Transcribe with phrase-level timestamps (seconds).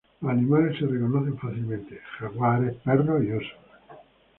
[0.21, 3.55] Los animales se reconocen fácilmente: jaguars, perros y osos.